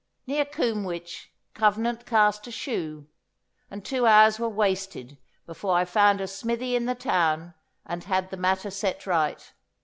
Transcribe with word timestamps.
Near 0.25 0.45
Combwich, 0.45 1.27
Covenant 1.53 2.07
cast 2.07 2.47
a 2.47 2.51
shoe, 2.51 3.05
and 3.69 3.85
two 3.85 4.07
hours 4.07 4.39
were 4.39 4.49
wasted 4.49 5.19
before 5.45 5.77
I 5.77 5.85
found 5.85 6.19
a 6.21 6.27
smithy 6.27 6.75
in 6.75 6.85
the 6.87 6.95
town 6.95 7.53
and 7.85 8.03
had 8.05 8.31
the 8.31 8.37
matter 8.37 8.71
set 8.71 9.05
right. 9.05 9.53